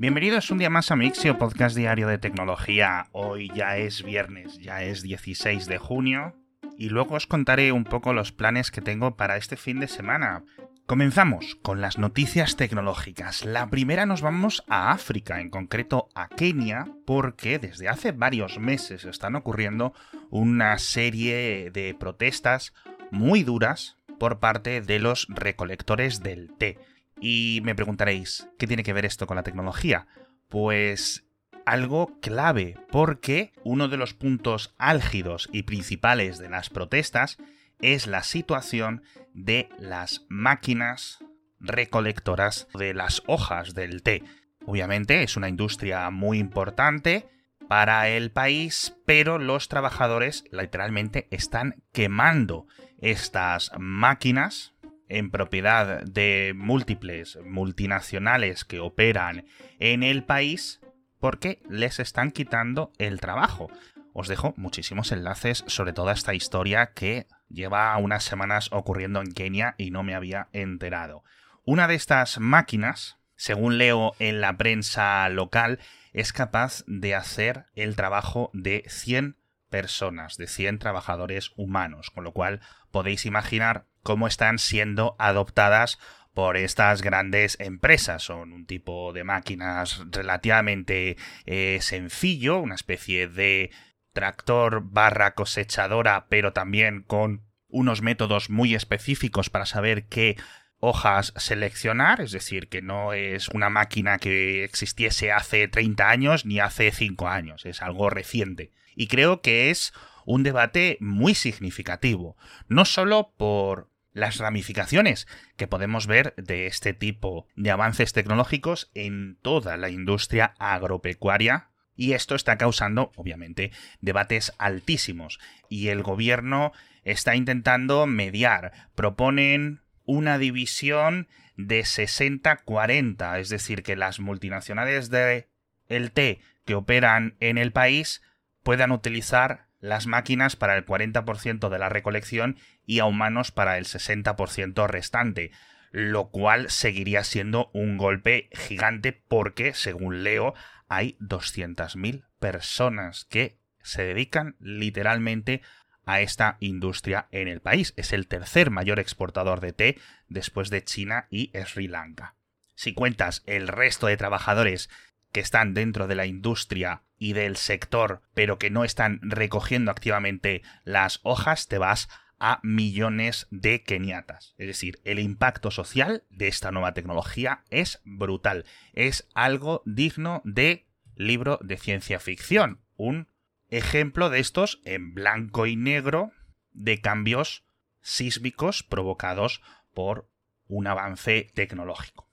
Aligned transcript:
Bienvenidos 0.00 0.52
un 0.52 0.58
día 0.58 0.70
más 0.70 0.92
a 0.92 0.96
Mixio, 0.96 1.38
podcast 1.38 1.76
diario 1.76 2.06
de 2.06 2.18
tecnología. 2.18 3.08
Hoy 3.10 3.50
ya 3.52 3.78
es 3.78 4.04
viernes, 4.04 4.56
ya 4.60 4.84
es 4.84 5.02
16 5.02 5.66
de 5.66 5.78
junio, 5.78 6.36
y 6.76 6.88
luego 6.88 7.16
os 7.16 7.26
contaré 7.26 7.72
un 7.72 7.82
poco 7.82 8.12
los 8.12 8.30
planes 8.30 8.70
que 8.70 8.80
tengo 8.80 9.16
para 9.16 9.36
este 9.36 9.56
fin 9.56 9.80
de 9.80 9.88
semana. 9.88 10.44
Comenzamos 10.86 11.56
con 11.62 11.80
las 11.80 11.98
noticias 11.98 12.54
tecnológicas. 12.54 13.44
La 13.44 13.66
primera 13.70 14.06
nos 14.06 14.22
vamos 14.22 14.62
a 14.68 14.92
África, 14.92 15.40
en 15.40 15.50
concreto 15.50 16.10
a 16.14 16.28
Kenia, 16.28 16.86
porque 17.04 17.58
desde 17.58 17.88
hace 17.88 18.12
varios 18.12 18.60
meses 18.60 19.04
están 19.04 19.34
ocurriendo 19.34 19.94
una 20.30 20.78
serie 20.78 21.72
de 21.72 21.96
protestas 21.98 22.72
muy 23.10 23.42
duras 23.42 23.96
por 24.20 24.38
parte 24.38 24.80
de 24.80 25.00
los 25.00 25.26
recolectores 25.28 26.22
del 26.22 26.52
té. 26.56 26.78
Y 27.20 27.60
me 27.64 27.74
preguntaréis, 27.74 28.48
¿qué 28.58 28.66
tiene 28.66 28.82
que 28.82 28.92
ver 28.92 29.04
esto 29.04 29.26
con 29.26 29.36
la 29.36 29.42
tecnología? 29.42 30.06
Pues 30.48 31.24
algo 31.66 32.18
clave, 32.20 32.76
porque 32.90 33.52
uno 33.62 33.88
de 33.88 33.98
los 33.98 34.14
puntos 34.14 34.74
álgidos 34.78 35.48
y 35.52 35.64
principales 35.64 36.38
de 36.38 36.48
las 36.48 36.70
protestas 36.70 37.36
es 37.80 38.06
la 38.06 38.22
situación 38.22 39.02
de 39.34 39.68
las 39.78 40.24
máquinas 40.28 41.18
recolectoras 41.60 42.68
de 42.74 42.94
las 42.94 43.22
hojas 43.26 43.74
del 43.74 44.02
té. 44.02 44.22
Obviamente 44.66 45.22
es 45.22 45.36
una 45.36 45.48
industria 45.48 46.08
muy 46.10 46.38
importante 46.38 47.28
para 47.68 48.08
el 48.08 48.30
país, 48.30 48.96
pero 49.04 49.38
los 49.38 49.68
trabajadores 49.68 50.44
literalmente 50.50 51.28
están 51.30 51.82
quemando 51.92 52.66
estas 52.98 53.72
máquinas 53.78 54.72
en 55.08 55.30
propiedad 55.30 56.02
de 56.02 56.52
múltiples 56.54 57.38
multinacionales 57.44 58.64
que 58.64 58.80
operan 58.80 59.46
en 59.78 60.02
el 60.02 60.24
país 60.24 60.80
porque 61.20 61.60
les 61.68 61.98
están 61.98 62.30
quitando 62.30 62.92
el 62.98 63.20
trabajo. 63.20 63.70
Os 64.12 64.28
dejo 64.28 64.54
muchísimos 64.56 65.12
enlaces 65.12 65.64
sobre 65.66 65.92
toda 65.92 66.12
esta 66.12 66.34
historia 66.34 66.92
que 66.94 67.26
lleva 67.48 67.96
unas 67.96 68.24
semanas 68.24 68.68
ocurriendo 68.72 69.20
en 69.20 69.32
Kenia 69.32 69.74
y 69.78 69.90
no 69.90 70.02
me 70.02 70.14
había 70.14 70.48
enterado. 70.52 71.24
Una 71.64 71.86
de 71.86 71.94
estas 71.94 72.38
máquinas, 72.38 73.18
según 73.36 73.78
leo 73.78 74.14
en 74.18 74.40
la 74.40 74.56
prensa 74.56 75.28
local, 75.28 75.78
es 76.12 76.32
capaz 76.32 76.82
de 76.86 77.14
hacer 77.14 77.66
el 77.74 77.94
trabajo 77.94 78.50
de 78.52 78.84
100 78.88 79.36
personas, 79.68 80.36
de 80.36 80.46
100 80.46 80.78
trabajadores 80.78 81.52
humanos, 81.56 82.10
con 82.10 82.24
lo 82.24 82.32
cual 82.32 82.60
podéis 82.90 83.26
imaginar 83.26 83.86
cómo 84.08 84.26
están 84.26 84.58
siendo 84.58 85.16
adoptadas 85.18 85.98
por 86.32 86.56
estas 86.56 87.02
grandes 87.02 87.60
empresas. 87.60 88.22
Son 88.22 88.54
un 88.54 88.64
tipo 88.64 89.12
de 89.12 89.22
máquinas 89.22 90.02
relativamente 90.10 91.18
eh, 91.44 91.76
sencillo, 91.82 92.58
una 92.58 92.74
especie 92.74 93.28
de 93.28 93.70
tractor 94.14 94.80
barra 94.82 95.34
cosechadora, 95.34 96.24
pero 96.30 96.54
también 96.54 97.02
con 97.02 97.42
unos 97.68 98.00
métodos 98.00 98.48
muy 98.48 98.74
específicos 98.74 99.50
para 99.50 99.66
saber 99.66 100.06
qué 100.06 100.38
hojas 100.78 101.34
seleccionar, 101.36 102.22
es 102.22 102.32
decir, 102.32 102.70
que 102.70 102.80
no 102.80 103.12
es 103.12 103.48
una 103.50 103.68
máquina 103.68 104.16
que 104.16 104.64
existiese 104.64 105.32
hace 105.32 105.68
30 105.68 106.08
años 106.08 106.46
ni 106.46 106.60
hace 106.60 106.92
5 106.92 107.28
años, 107.28 107.66
es 107.66 107.82
algo 107.82 108.08
reciente. 108.08 108.72
Y 108.96 109.08
creo 109.08 109.42
que 109.42 109.68
es 109.68 109.92
un 110.24 110.44
debate 110.44 110.96
muy 110.98 111.34
significativo, 111.34 112.38
no 112.68 112.86
solo 112.86 113.34
por 113.36 113.90
las 114.18 114.38
ramificaciones 114.38 115.26
que 115.56 115.66
podemos 115.66 116.06
ver 116.06 116.34
de 116.36 116.66
este 116.66 116.92
tipo 116.92 117.46
de 117.56 117.70
avances 117.70 118.12
tecnológicos 118.12 118.90
en 118.94 119.38
toda 119.42 119.76
la 119.76 119.90
industria 119.90 120.54
agropecuaria, 120.58 121.70
y 121.94 122.12
esto 122.12 122.36
está 122.36 122.56
causando, 122.58 123.10
obviamente, 123.16 123.72
debates 124.00 124.52
altísimos. 124.58 125.40
Y 125.68 125.88
el 125.88 126.04
gobierno 126.04 126.72
está 127.02 127.34
intentando 127.34 128.06
mediar. 128.06 128.72
Proponen 128.94 129.80
una 130.04 130.38
división 130.38 131.26
de 131.56 131.80
60-40, 131.80 133.40
es 133.40 133.48
decir, 133.48 133.82
que 133.82 133.96
las 133.96 134.20
multinacionales 134.20 135.10
de 135.10 135.48
el 135.88 136.12
té 136.12 136.40
que 136.64 136.76
operan 136.76 137.36
en 137.40 137.58
el 137.58 137.72
país 137.72 138.22
puedan 138.62 138.92
utilizar 138.92 139.67
las 139.80 140.06
máquinas 140.06 140.56
para 140.56 140.76
el 140.76 140.84
40% 140.84 141.68
de 141.68 141.78
la 141.78 141.88
recolección 141.88 142.56
y 142.86 142.98
a 142.98 143.04
humanos 143.04 143.52
para 143.52 143.78
el 143.78 143.84
60% 143.84 144.86
restante, 144.86 145.50
lo 145.90 146.30
cual 146.30 146.70
seguiría 146.70 147.24
siendo 147.24 147.70
un 147.72 147.96
golpe 147.96 148.50
gigante 148.52 149.12
porque, 149.12 149.74
según 149.74 150.22
leo, 150.22 150.54
hay 150.88 151.16
200.000 151.20 152.24
personas 152.38 153.24
que 153.24 153.58
se 153.82 154.04
dedican 154.04 154.56
literalmente 154.60 155.62
a 156.04 156.20
esta 156.20 156.56
industria 156.60 157.28
en 157.30 157.48
el 157.48 157.60
país. 157.60 157.92
Es 157.96 158.12
el 158.12 158.28
tercer 158.28 158.70
mayor 158.70 158.98
exportador 158.98 159.60
de 159.60 159.72
té 159.72 159.98
después 160.28 160.70
de 160.70 160.82
China 160.82 161.26
y 161.30 161.52
Sri 161.66 161.86
Lanka. 161.86 162.34
Si 162.74 162.94
cuentas 162.94 163.42
el 163.46 163.68
resto 163.68 164.06
de 164.06 164.16
trabajadores 164.16 164.88
que 165.32 165.40
están 165.40 165.74
dentro 165.74 166.06
de 166.06 166.14
la 166.14 166.26
industria 166.26 167.02
y 167.18 167.32
del 167.32 167.56
sector, 167.56 168.22
pero 168.34 168.58
que 168.58 168.70
no 168.70 168.84
están 168.84 169.20
recogiendo 169.22 169.90
activamente 169.90 170.62
las 170.84 171.20
hojas, 171.22 171.68
te 171.68 171.78
vas 171.78 172.08
a 172.38 172.60
millones 172.62 173.48
de 173.50 173.82
keniatas. 173.82 174.54
Es 174.58 174.68
decir, 174.68 175.00
el 175.04 175.18
impacto 175.18 175.70
social 175.70 176.24
de 176.30 176.48
esta 176.48 176.70
nueva 176.70 176.94
tecnología 176.94 177.64
es 177.70 178.00
brutal. 178.04 178.64
Es 178.92 179.28
algo 179.34 179.82
digno 179.84 180.40
de 180.44 180.86
libro 181.16 181.58
de 181.62 181.76
ciencia 181.76 182.20
ficción. 182.20 182.80
Un 182.96 183.28
ejemplo 183.68 184.30
de 184.30 184.38
estos 184.38 184.80
en 184.84 185.14
blanco 185.14 185.66
y 185.66 185.76
negro 185.76 186.30
de 186.72 187.00
cambios 187.00 187.64
sísmicos 188.00 188.82
provocados 188.82 189.60
por 189.92 190.30
un 190.68 190.86
avance 190.86 191.50
tecnológico. 191.54 192.28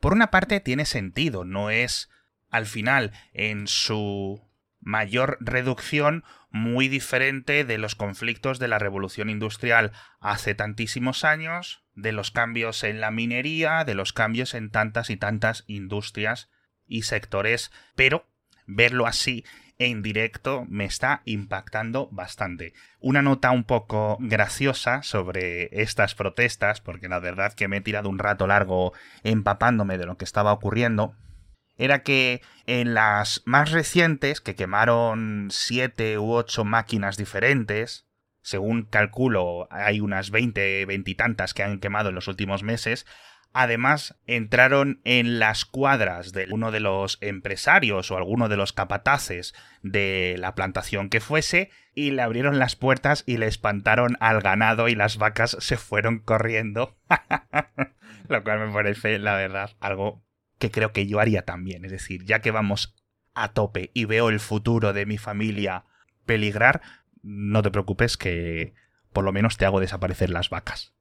Por 0.00 0.12
una 0.12 0.30
parte 0.30 0.60
tiene 0.60 0.86
sentido, 0.86 1.44
no 1.44 1.70
es 1.70 2.08
al 2.50 2.66
final 2.66 3.12
en 3.32 3.66
su 3.66 4.42
mayor 4.80 5.36
reducción 5.40 6.24
muy 6.50 6.88
diferente 6.88 7.64
de 7.64 7.76
los 7.76 7.94
conflictos 7.94 8.58
de 8.58 8.68
la 8.68 8.78
revolución 8.78 9.28
industrial 9.28 9.92
hace 10.20 10.54
tantísimos 10.54 11.24
años, 11.24 11.84
de 11.94 12.12
los 12.12 12.30
cambios 12.30 12.84
en 12.84 13.00
la 13.00 13.10
minería, 13.10 13.84
de 13.84 13.94
los 13.94 14.12
cambios 14.12 14.54
en 14.54 14.70
tantas 14.70 15.10
y 15.10 15.16
tantas 15.16 15.64
industrias 15.66 16.50
y 16.86 17.02
sectores, 17.02 17.72
pero 17.94 18.26
verlo 18.66 19.06
así 19.06 19.44
en 19.78 20.02
directo 20.02 20.64
me 20.68 20.84
está 20.84 21.22
impactando 21.24 22.08
bastante. 22.10 22.72
Una 23.00 23.22
nota 23.22 23.50
un 23.50 23.64
poco 23.64 24.16
graciosa 24.20 25.02
sobre 25.02 25.68
estas 25.82 26.14
protestas, 26.14 26.80
porque 26.80 27.08
la 27.08 27.18
verdad 27.18 27.52
que 27.52 27.68
me 27.68 27.78
he 27.78 27.80
tirado 27.82 28.08
un 28.08 28.18
rato 28.18 28.46
largo 28.46 28.92
empapándome 29.22 29.98
de 29.98 30.06
lo 30.06 30.16
que 30.16 30.24
estaba 30.24 30.52
ocurriendo, 30.52 31.14
era 31.76 32.02
que 32.02 32.42
en 32.66 32.94
las 32.94 33.42
más 33.44 33.70
recientes, 33.70 34.40
que 34.40 34.54
quemaron 34.54 35.48
siete 35.50 36.18
u 36.18 36.32
ocho 36.32 36.64
máquinas 36.64 37.16
diferentes, 37.16 38.06
según 38.42 38.84
calculo 38.84 39.68
hay 39.70 40.00
unas 40.00 40.30
veinte, 40.30 40.84
veintitantas 40.86 41.54
que 41.54 41.62
han 41.62 41.80
quemado 41.80 42.10
en 42.10 42.14
los 42.14 42.28
últimos 42.28 42.62
meses, 42.62 43.06
Además, 43.58 44.20
entraron 44.26 45.00
en 45.04 45.38
las 45.38 45.64
cuadras 45.64 46.32
de 46.32 46.46
uno 46.50 46.72
de 46.72 46.80
los 46.80 47.16
empresarios 47.22 48.10
o 48.10 48.18
alguno 48.18 48.50
de 48.50 48.58
los 48.58 48.74
capataces 48.74 49.54
de 49.80 50.36
la 50.38 50.54
plantación 50.54 51.08
que 51.08 51.20
fuese 51.20 51.70
y 51.94 52.10
le 52.10 52.20
abrieron 52.20 52.58
las 52.58 52.76
puertas 52.76 53.24
y 53.26 53.38
le 53.38 53.46
espantaron 53.46 54.18
al 54.20 54.42
ganado 54.42 54.88
y 54.88 54.94
las 54.94 55.16
vacas 55.16 55.56
se 55.58 55.78
fueron 55.78 56.18
corriendo. 56.18 56.98
Lo 58.28 58.44
cual 58.44 58.66
me 58.66 58.74
parece, 58.74 59.18
la 59.18 59.36
verdad, 59.36 59.70
algo 59.80 60.22
que 60.58 60.70
creo 60.70 60.92
que 60.92 61.06
yo 61.06 61.20
haría 61.20 61.42
también. 61.42 61.84
Es 61.84 61.90
decir, 61.90 62.24
ya 62.24 62.40
que 62.40 62.50
vamos 62.50 62.94
a 63.34 63.52
tope 63.52 63.90
y 63.94 64.04
veo 64.06 64.28
el 64.28 64.40
futuro 64.40 64.92
de 64.92 65.06
mi 65.06 65.18
familia 65.18 65.84
peligrar, 66.24 66.82
no 67.22 67.62
te 67.62 67.70
preocupes 67.70 68.16
que 68.16 68.74
por 69.12 69.24
lo 69.24 69.32
menos 69.32 69.56
te 69.56 69.66
hago 69.66 69.80
desaparecer 69.80 70.30
las 70.30 70.50
vacas. 70.50 70.92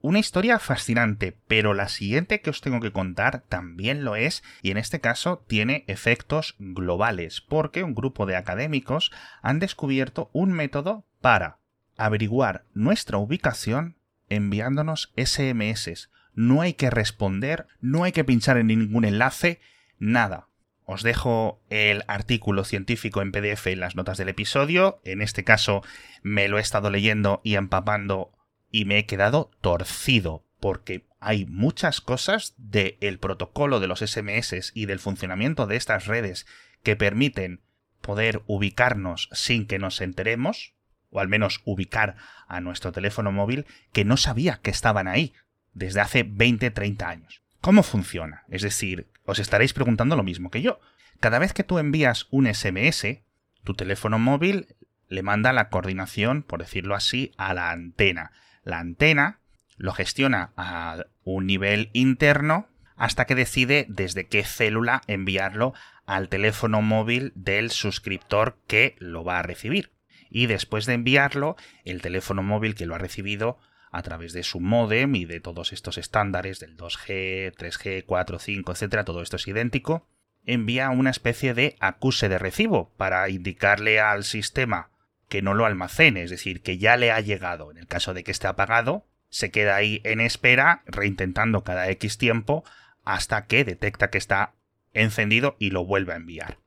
Una 0.00 0.20
historia 0.20 0.60
fascinante, 0.60 1.36
pero 1.48 1.74
la 1.74 1.88
siguiente 1.88 2.40
que 2.40 2.50
os 2.50 2.60
tengo 2.60 2.78
que 2.78 2.92
contar 2.92 3.42
también 3.48 4.04
lo 4.04 4.14
es 4.14 4.44
y 4.62 4.70
en 4.70 4.76
este 4.76 5.00
caso 5.00 5.44
tiene 5.48 5.84
efectos 5.88 6.54
globales, 6.60 7.40
porque 7.40 7.82
un 7.82 7.96
grupo 7.96 8.24
de 8.24 8.36
académicos 8.36 9.10
han 9.42 9.58
descubierto 9.58 10.30
un 10.32 10.52
método 10.52 11.04
para 11.20 11.58
averiguar 11.96 12.64
nuestra 12.74 13.18
ubicación 13.18 13.96
enviándonos 14.28 15.12
SMS, 15.16 16.10
no 16.38 16.62
hay 16.62 16.74
que 16.74 16.88
responder, 16.88 17.66
no 17.80 18.04
hay 18.04 18.12
que 18.12 18.22
pinchar 18.22 18.58
en 18.58 18.68
ningún 18.68 19.04
enlace, 19.04 19.60
nada. 19.98 20.46
Os 20.84 21.02
dejo 21.02 21.60
el 21.68 22.04
artículo 22.06 22.62
científico 22.62 23.22
en 23.22 23.32
PDF 23.32 23.66
en 23.66 23.80
las 23.80 23.96
notas 23.96 24.18
del 24.18 24.28
episodio. 24.28 25.00
En 25.02 25.20
este 25.20 25.42
caso 25.42 25.82
me 26.22 26.46
lo 26.46 26.58
he 26.58 26.60
estado 26.60 26.90
leyendo 26.90 27.40
y 27.42 27.56
empapando 27.56 28.30
y 28.70 28.84
me 28.84 28.98
he 28.98 29.06
quedado 29.06 29.50
torcido. 29.60 30.44
porque 30.60 31.06
hay 31.20 31.44
muchas 31.46 32.00
cosas 32.00 32.54
del 32.56 33.18
protocolo 33.18 33.80
de 33.80 33.88
los 33.88 34.00
SMS 34.00 34.72
y 34.74 34.86
del 34.86 35.00
funcionamiento 35.00 35.66
de 35.66 35.74
estas 35.76 36.06
redes 36.06 36.46
que 36.84 36.94
permiten 36.94 37.62
poder 38.00 38.42
ubicarnos 38.46 39.28
sin 39.32 39.66
que 39.66 39.80
nos 39.80 40.00
enteremos, 40.00 40.74
o 41.10 41.18
al 41.18 41.28
menos 41.28 41.62
ubicar 41.64 42.16
a 42.46 42.60
nuestro 42.60 42.92
teléfono 42.92 43.32
móvil, 43.32 43.66
que 43.92 44.04
no 44.04 44.16
sabía 44.16 44.60
que 44.62 44.70
estaban 44.70 45.08
ahí 45.08 45.32
desde 45.74 46.00
hace 46.00 46.22
20, 46.22 46.70
30 46.70 47.08
años. 47.08 47.42
¿Cómo 47.60 47.82
funciona? 47.82 48.44
Es 48.48 48.62
decir, 48.62 49.08
os 49.24 49.38
estaréis 49.38 49.72
preguntando 49.72 50.16
lo 50.16 50.22
mismo 50.22 50.50
que 50.50 50.62
yo. 50.62 50.80
Cada 51.20 51.38
vez 51.38 51.52
que 51.52 51.64
tú 51.64 51.78
envías 51.78 52.26
un 52.30 52.52
SMS, 52.52 53.18
tu 53.64 53.74
teléfono 53.74 54.18
móvil 54.18 54.76
le 55.08 55.22
manda 55.22 55.52
la 55.52 55.68
coordinación, 55.68 56.42
por 56.42 56.60
decirlo 56.60 56.94
así, 56.94 57.32
a 57.36 57.54
la 57.54 57.70
antena. 57.70 58.32
La 58.62 58.78
antena 58.78 59.40
lo 59.76 59.92
gestiona 59.92 60.52
a 60.56 61.04
un 61.24 61.46
nivel 61.46 61.90
interno 61.92 62.68
hasta 62.96 63.24
que 63.26 63.34
decide 63.34 63.86
desde 63.88 64.26
qué 64.26 64.44
célula 64.44 65.02
enviarlo 65.06 65.72
al 66.04 66.28
teléfono 66.28 66.82
móvil 66.82 67.32
del 67.34 67.70
suscriptor 67.70 68.58
que 68.66 68.96
lo 68.98 69.24
va 69.24 69.38
a 69.38 69.42
recibir. 69.42 69.92
Y 70.30 70.46
después 70.46 70.84
de 70.86 70.94
enviarlo, 70.94 71.56
el 71.84 72.02
teléfono 72.02 72.42
móvil 72.42 72.74
que 72.74 72.86
lo 72.86 72.94
ha 72.94 72.98
recibido 72.98 73.58
a 73.90 74.02
través 74.02 74.32
de 74.32 74.42
su 74.42 74.60
modem 74.60 75.14
y 75.14 75.24
de 75.24 75.40
todos 75.40 75.72
estos 75.72 75.98
estándares 75.98 76.60
del 76.60 76.76
2G, 76.76 77.54
3G, 77.54 78.04
4, 78.06 78.38
5, 78.38 78.72
etcétera, 78.72 79.04
todo 79.04 79.22
esto 79.22 79.36
es 79.36 79.46
idéntico, 79.48 80.06
envía 80.44 80.90
una 80.90 81.10
especie 81.10 81.54
de 81.54 81.76
acuse 81.80 82.28
de 82.28 82.38
recibo 82.38 82.92
para 82.96 83.28
indicarle 83.28 84.00
al 84.00 84.24
sistema 84.24 84.90
que 85.28 85.42
no 85.42 85.54
lo 85.54 85.66
almacene, 85.66 86.22
es 86.22 86.30
decir, 86.30 86.62
que 86.62 86.78
ya 86.78 86.96
le 86.96 87.12
ha 87.12 87.20
llegado. 87.20 87.70
En 87.70 87.76
el 87.76 87.86
caso 87.86 88.14
de 88.14 88.24
que 88.24 88.30
esté 88.30 88.46
apagado, 88.46 89.06
se 89.28 89.50
queda 89.50 89.76
ahí 89.76 90.00
en 90.04 90.20
espera, 90.20 90.82
reintentando 90.86 91.64
cada 91.64 91.88
X 91.90 92.16
tiempo, 92.16 92.64
hasta 93.04 93.46
que 93.46 93.64
detecta 93.64 94.10
que 94.10 94.18
está 94.18 94.54
encendido 94.94 95.56
y 95.58 95.70
lo 95.70 95.84
vuelve 95.84 96.14
a 96.14 96.16
enviar. 96.16 96.58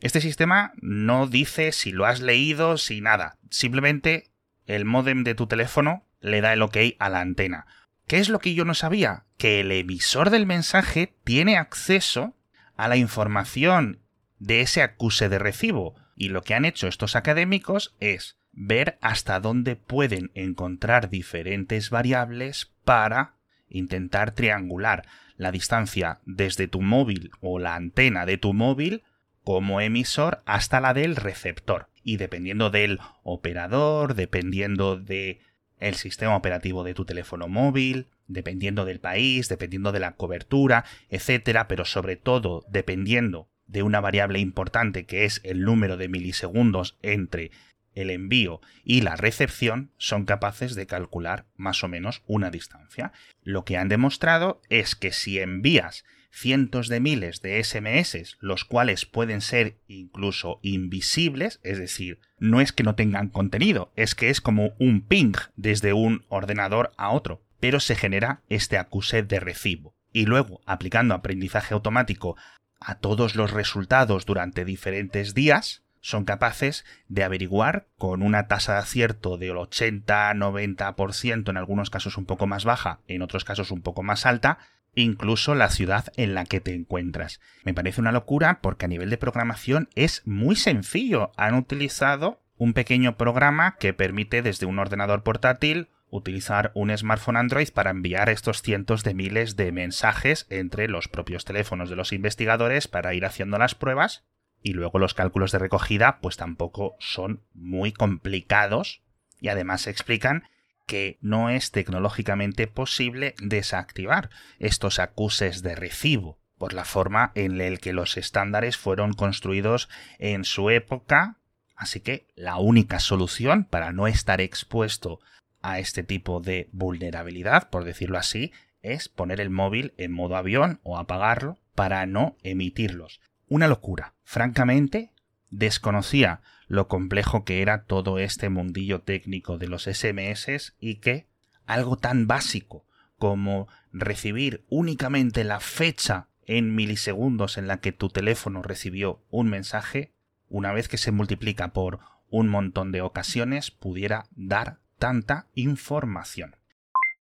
Este 0.00 0.20
sistema 0.20 0.72
no 0.80 1.26
dice 1.26 1.72
si 1.72 1.90
lo 1.90 2.06
has 2.06 2.20
leído, 2.20 2.76
si 2.76 3.00
nada. 3.00 3.38
Simplemente 3.50 4.30
el 4.66 4.84
modem 4.84 5.24
de 5.24 5.34
tu 5.34 5.46
teléfono 5.46 6.04
le 6.20 6.40
da 6.40 6.52
el 6.52 6.62
ok 6.62 6.76
a 6.98 7.08
la 7.08 7.20
antena. 7.20 7.66
¿Qué 8.06 8.18
es 8.18 8.28
lo 8.28 8.38
que 8.38 8.54
yo 8.54 8.64
no 8.64 8.74
sabía? 8.74 9.24
Que 9.36 9.60
el 9.60 9.70
emisor 9.70 10.30
del 10.30 10.46
mensaje 10.46 11.14
tiene 11.24 11.56
acceso 11.56 12.34
a 12.76 12.88
la 12.88 12.96
información 12.96 14.00
de 14.38 14.62
ese 14.62 14.82
acuse 14.82 15.28
de 15.28 15.38
recibo. 15.38 15.94
Y 16.16 16.30
lo 16.30 16.42
que 16.42 16.54
han 16.54 16.64
hecho 16.64 16.88
estos 16.88 17.16
académicos 17.16 17.94
es 18.00 18.38
ver 18.52 18.98
hasta 19.02 19.40
dónde 19.40 19.76
pueden 19.76 20.30
encontrar 20.34 21.10
diferentes 21.10 21.90
variables 21.90 22.72
para 22.84 23.34
intentar 23.68 24.32
triangular 24.32 25.06
la 25.36 25.52
distancia 25.52 26.20
desde 26.24 26.66
tu 26.66 26.80
móvil 26.80 27.30
o 27.40 27.58
la 27.58 27.74
antena 27.74 28.26
de 28.26 28.38
tu 28.38 28.54
móvil 28.54 29.04
como 29.44 29.80
emisor 29.80 30.42
hasta 30.46 30.80
la 30.80 30.94
del 30.94 31.14
receptor. 31.14 31.88
Y 32.02 32.16
dependiendo 32.16 32.70
del 32.70 33.00
operador, 33.22 34.14
dependiendo 34.14 34.98
de 34.98 35.40
el 35.80 35.94
sistema 35.94 36.36
operativo 36.36 36.84
de 36.84 36.94
tu 36.94 37.04
teléfono 37.04 37.48
móvil, 37.48 38.08
dependiendo 38.26 38.84
del 38.84 39.00
país, 39.00 39.48
dependiendo 39.48 39.92
de 39.92 40.00
la 40.00 40.12
cobertura, 40.12 40.84
etcétera, 41.08 41.68
pero 41.68 41.84
sobre 41.84 42.16
todo 42.16 42.64
dependiendo 42.68 43.48
de 43.66 43.82
una 43.82 44.00
variable 44.00 44.38
importante 44.38 45.06
que 45.06 45.24
es 45.24 45.40
el 45.44 45.62
número 45.62 45.96
de 45.96 46.08
milisegundos 46.08 46.98
entre 47.02 47.50
el 47.94 48.10
envío 48.10 48.60
y 48.84 49.00
la 49.02 49.16
recepción 49.16 49.90
son 49.98 50.24
capaces 50.24 50.74
de 50.74 50.86
calcular 50.86 51.46
más 51.56 51.82
o 51.82 51.88
menos 51.88 52.22
una 52.26 52.50
distancia. 52.50 53.12
Lo 53.42 53.64
que 53.64 53.76
han 53.76 53.88
demostrado 53.88 54.62
es 54.68 54.94
que 54.94 55.12
si 55.12 55.38
envías 55.40 56.04
cientos 56.30 56.88
de 56.88 57.00
miles 57.00 57.42
de 57.42 57.62
SMS, 57.62 58.36
los 58.40 58.64
cuales 58.64 59.06
pueden 59.06 59.40
ser 59.40 59.78
incluso 59.88 60.60
invisibles, 60.62 61.60
es 61.62 61.78
decir, 61.78 62.20
no 62.38 62.60
es 62.60 62.72
que 62.72 62.82
no 62.82 62.94
tengan 62.94 63.28
contenido, 63.28 63.92
es 63.96 64.14
que 64.14 64.30
es 64.30 64.40
como 64.40 64.74
un 64.78 65.02
ping 65.02 65.34
desde 65.56 65.92
un 65.92 66.24
ordenador 66.28 66.92
a 66.96 67.10
otro, 67.10 67.42
pero 67.60 67.80
se 67.80 67.96
genera 67.96 68.42
este 68.48 68.78
acuse 68.78 69.22
de 69.22 69.40
recibo. 69.40 69.94
Y 70.12 70.26
luego, 70.26 70.60
aplicando 70.66 71.14
aprendizaje 71.14 71.74
automático 71.74 72.36
a 72.80 72.96
todos 72.96 73.34
los 73.34 73.50
resultados 73.50 74.24
durante 74.26 74.64
diferentes 74.64 75.34
días, 75.34 75.82
son 76.00 76.24
capaces 76.24 76.84
de 77.08 77.24
averiguar 77.24 77.88
con 77.98 78.22
una 78.22 78.46
tasa 78.46 78.74
de 78.74 78.78
acierto 78.78 79.36
del 79.36 79.56
80-90%, 79.56 81.50
en 81.50 81.56
algunos 81.56 81.90
casos 81.90 82.16
un 82.16 82.24
poco 82.24 82.46
más 82.46 82.64
baja, 82.64 83.00
en 83.08 83.22
otros 83.22 83.44
casos 83.44 83.72
un 83.72 83.82
poco 83.82 84.02
más 84.02 84.24
alta, 84.24 84.58
incluso 85.02 85.54
la 85.54 85.70
ciudad 85.70 86.12
en 86.16 86.34
la 86.34 86.44
que 86.44 86.60
te 86.60 86.74
encuentras. 86.74 87.40
Me 87.64 87.74
parece 87.74 88.00
una 88.00 88.12
locura 88.12 88.60
porque 88.60 88.86
a 88.86 88.88
nivel 88.88 89.10
de 89.10 89.18
programación 89.18 89.88
es 89.94 90.22
muy 90.26 90.56
sencillo. 90.56 91.32
Han 91.36 91.54
utilizado 91.54 92.40
un 92.56 92.72
pequeño 92.72 93.16
programa 93.16 93.76
que 93.78 93.94
permite 93.94 94.42
desde 94.42 94.66
un 94.66 94.78
ordenador 94.78 95.22
portátil 95.22 95.88
utilizar 96.10 96.72
un 96.74 96.96
smartphone 96.96 97.36
Android 97.36 97.68
para 97.70 97.90
enviar 97.90 98.28
estos 98.30 98.62
cientos 98.62 99.04
de 99.04 99.14
miles 99.14 99.56
de 99.56 99.72
mensajes 99.72 100.46
entre 100.48 100.88
los 100.88 101.06
propios 101.06 101.44
teléfonos 101.44 101.90
de 101.90 101.96
los 101.96 102.12
investigadores 102.12 102.88
para 102.88 103.14
ir 103.14 103.26
haciendo 103.26 103.58
las 103.58 103.74
pruebas 103.74 104.24
y 104.62 104.72
luego 104.72 104.98
los 104.98 105.14
cálculos 105.14 105.52
de 105.52 105.58
recogida 105.58 106.18
pues 106.20 106.36
tampoco 106.36 106.96
son 106.98 107.42
muy 107.54 107.92
complicados 107.92 109.02
y 109.40 109.48
además 109.48 109.86
explican 109.86 110.44
que 110.88 111.18
no 111.20 111.50
es 111.50 111.70
tecnológicamente 111.70 112.66
posible 112.66 113.34
desactivar 113.40 114.30
estos 114.58 114.98
acuses 114.98 115.62
de 115.62 115.76
recibo 115.76 116.40
por 116.56 116.72
la 116.72 116.84
forma 116.84 117.30
en 117.36 117.58
la 117.58 117.76
que 117.76 117.92
los 117.92 118.16
estándares 118.16 118.76
fueron 118.76 119.12
construidos 119.12 119.88
en 120.18 120.44
su 120.44 120.70
época, 120.70 121.36
así 121.76 122.00
que 122.00 122.26
la 122.34 122.56
única 122.56 122.98
solución 122.98 123.64
para 123.64 123.92
no 123.92 124.08
estar 124.08 124.40
expuesto 124.40 125.20
a 125.62 125.78
este 125.78 126.02
tipo 126.02 126.40
de 126.40 126.68
vulnerabilidad, 126.72 127.68
por 127.68 127.84
decirlo 127.84 128.18
así, 128.18 128.52
es 128.80 129.08
poner 129.08 129.40
el 129.40 129.50
móvil 129.50 129.92
en 129.98 130.12
modo 130.12 130.36
avión 130.36 130.80
o 130.82 130.98
apagarlo 130.98 131.58
para 131.74 132.06
no 132.06 132.36
emitirlos. 132.42 133.20
Una 133.46 133.68
locura. 133.68 134.14
Francamente, 134.24 135.12
desconocía 135.50 136.40
lo 136.68 136.86
complejo 136.86 137.44
que 137.44 137.62
era 137.62 137.84
todo 137.84 138.18
este 138.18 138.50
mundillo 138.50 139.00
técnico 139.00 139.58
de 139.58 139.68
los 139.68 139.84
SMS 139.84 140.74
y 140.78 140.96
que 140.96 141.26
algo 141.66 141.96
tan 141.96 142.26
básico 142.26 142.84
como 143.18 143.68
recibir 143.92 144.64
únicamente 144.68 145.44
la 145.44 145.60
fecha 145.60 146.28
en 146.46 146.74
milisegundos 146.74 147.58
en 147.58 147.66
la 147.66 147.78
que 147.78 147.92
tu 147.92 148.08
teléfono 148.08 148.62
recibió 148.62 149.22
un 149.30 149.48
mensaje, 149.48 150.12
una 150.48 150.72
vez 150.72 150.88
que 150.88 150.98
se 150.98 151.10
multiplica 151.10 151.72
por 151.72 152.00
un 152.30 152.48
montón 152.48 152.92
de 152.92 153.02
ocasiones, 153.02 153.70
pudiera 153.70 154.26
dar 154.30 154.78
tanta 154.98 155.46
información. 155.54 156.56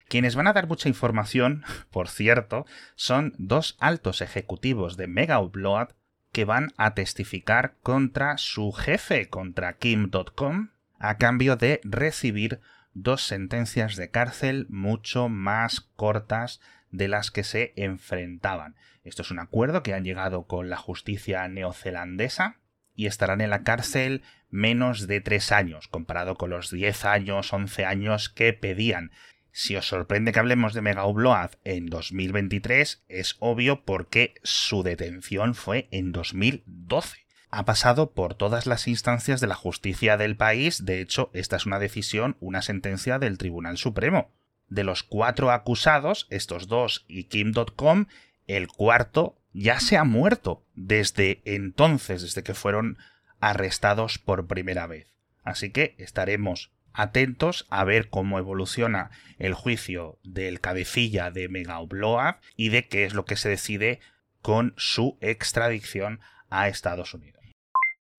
Quienes 0.09 0.35
van 0.35 0.49
a 0.49 0.53
dar 0.53 0.67
mucha 0.67 0.89
información, 0.89 1.63
por 1.91 2.09
cierto, 2.09 2.67
son 2.95 3.35
dos 3.39 3.77
altos 3.79 4.21
ejecutivos 4.21 4.97
de 4.97 5.07
Mega 5.07 5.41
Upload 5.41 5.91
que 6.33 6.45
van 6.45 6.73
a 6.77 6.95
testificar 6.95 7.77
contra 7.83 8.39
su 8.39 8.73
jefe, 8.73 9.29
contra 9.29 9.75
Kim.com, 9.75 10.71
a 10.99 11.17
cambio 11.17 11.57
de 11.57 11.81
recibir 11.85 12.61
dos 12.95 13.23
sentencias 13.23 13.97
de 13.97 14.11
cárcel 14.11 14.67
mucho 14.69 15.29
más 15.29 15.81
cortas 15.97 16.61
de 16.91 17.09
las 17.09 17.31
que 17.31 17.45
se 17.45 17.73
enfrentaban. 17.77 18.77
Esto 19.05 19.23
es 19.23 19.31
un 19.31 19.39
acuerdo 19.39 19.83
que 19.83 19.95
han 19.95 20.05
llegado 20.05 20.45
con 20.45 20.69
la 20.69 20.77
justicia 20.77 21.47
neozelandesa 21.49 22.57
y 22.95 23.07
estarán 23.07 23.41
en 23.41 23.51
la 23.51 23.63
cárcel 23.63 24.23
menos 24.51 25.07
de 25.07 25.21
tres 25.21 25.53
años, 25.53 25.89
comparado 25.89 26.35
con 26.35 26.51
los 26.51 26.71
diez 26.71 27.05
años, 27.05 27.53
once 27.53 27.85
años 27.85 28.29
que 28.29 28.53
pedían. 28.53 29.13
Si 29.53 29.77
os 29.77 29.87
sorprende 29.87 30.33
que 30.33 30.39
hablemos 30.39 30.75
de 30.75 30.83
Mega 30.83 31.07
Upload 31.07 31.51
en 31.65 31.87
2023, 31.87 33.03
es 33.09 33.37
obvio 33.41 33.85
porque 33.85 34.35
su 34.43 34.83
detención 34.83 35.55
fue 35.55 35.89
en 35.91 36.13
2012. 36.13 37.27
Ha 37.51 37.65
pasado 37.65 38.13
por 38.13 38.35
todas 38.35 38.67
las 38.67 38.87
instancias 38.87 39.41
de 39.41 39.49
la 39.49 39.57
justicia 39.57 40.17
del 40.17 40.37
país, 40.37 40.85
de 40.85 41.01
hecho, 41.01 41.31
esta 41.35 41.57
es 41.57 41.67
una 41.67 41.81
decisión, 41.81 42.37
una 42.39 42.63
sentencia 42.63 43.19
del 43.19 43.39
Tribunal 43.39 43.77
Supremo. 43.77 44.31
De 44.69 44.85
los 44.85 45.03
cuatro 45.03 45.51
acusados, 45.51 46.29
estos 46.31 46.69
dos 46.69 47.05
y 47.09 47.25
Kim.com, 47.25 48.07
el 48.47 48.69
cuarto 48.69 49.37
ya 49.53 49.81
se 49.81 49.97
ha 49.97 50.05
muerto 50.05 50.65
desde 50.75 51.43
entonces, 51.45 52.23
desde 52.23 52.45
que 52.45 52.55
fueron 52.55 52.99
arrestados 53.41 54.19
por 54.19 54.47
primera 54.47 54.87
vez. 54.87 55.09
Así 55.43 55.71
que 55.71 55.97
estaremos 55.99 56.71
atentos 56.93 57.67
a 57.71 57.85
ver 57.85 58.09
cómo 58.09 58.39
evoluciona 58.39 59.11
el 59.39 59.55
juicio 59.55 60.19
del 60.23 60.61
cabecilla 60.61 61.31
de 61.31 61.49
Mega 61.49 61.81
Upload 61.81 62.37
y 62.57 62.69
de 62.69 62.89
qué 62.89 63.05
es 63.05 63.15
lo 63.15 63.25
que 63.25 63.37
se 63.37 63.49
decide 63.49 64.01
con 64.43 64.75
su 64.77 65.19
extradición 65.21 66.21
a 66.49 66.69
Estados 66.69 67.15
Unidos. 67.15 67.41